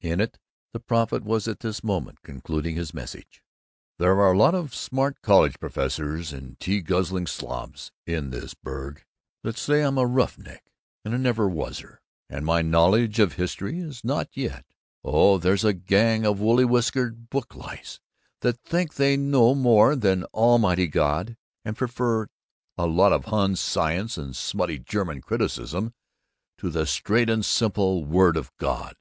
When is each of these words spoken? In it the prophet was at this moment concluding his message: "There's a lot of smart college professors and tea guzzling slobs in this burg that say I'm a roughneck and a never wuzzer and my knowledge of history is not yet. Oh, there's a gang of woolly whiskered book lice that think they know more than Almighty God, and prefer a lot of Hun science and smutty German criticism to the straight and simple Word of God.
In 0.00 0.18
it 0.18 0.38
the 0.72 0.80
prophet 0.80 1.22
was 1.24 1.46
at 1.46 1.60
this 1.60 1.84
moment 1.84 2.22
concluding 2.22 2.74
his 2.74 2.94
message: 2.94 3.44
"There's 3.98 4.16
a 4.16 4.34
lot 4.34 4.54
of 4.54 4.74
smart 4.74 5.20
college 5.20 5.60
professors 5.60 6.32
and 6.32 6.58
tea 6.58 6.80
guzzling 6.80 7.26
slobs 7.26 7.92
in 8.06 8.30
this 8.30 8.54
burg 8.54 9.04
that 9.42 9.58
say 9.58 9.82
I'm 9.82 9.98
a 9.98 10.06
roughneck 10.06 10.70
and 11.04 11.12
a 11.12 11.18
never 11.18 11.46
wuzzer 11.50 12.00
and 12.30 12.46
my 12.46 12.62
knowledge 12.62 13.18
of 13.18 13.34
history 13.34 13.78
is 13.78 14.02
not 14.02 14.34
yet. 14.34 14.64
Oh, 15.04 15.36
there's 15.36 15.64
a 15.64 15.74
gang 15.74 16.24
of 16.24 16.40
woolly 16.40 16.64
whiskered 16.64 17.28
book 17.28 17.54
lice 17.54 18.00
that 18.40 18.58
think 18.60 18.94
they 18.94 19.18
know 19.18 19.54
more 19.54 19.94
than 19.96 20.24
Almighty 20.32 20.86
God, 20.86 21.36
and 21.62 21.76
prefer 21.76 22.28
a 22.78 22.86
lot 22.86 23.12
of 23.12 23.26
Hun 23.26 23.54
science 23.56 24.16
and 24.16 24.34
smutty 24.34 24.78
German 24.78 25.20
criticism 25.20 25.92
to 26.56 26.70
the 26.70 26.86
straight 26.86 27.28
and 27.28 27.44
simple 27.44 28.02
Word 28.06 28.38
of 28.38 28.50
God. 28.56 28.96